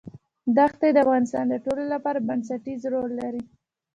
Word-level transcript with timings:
دښتې 0.57 0.87
د 0.93 0.97
افغانستان 1.05 1.45
د 1.49 1.55
ټولنې 1.65 1.87
لپاره 1.95 2.25
بنسټيز 2.27 2.81
رول 2.93 3.11
لري. 3.21 3.43